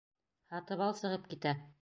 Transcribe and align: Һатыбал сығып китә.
Һатыбал 0.53 0.97
сығып 1.03 1.31
китә. 1.37 1.55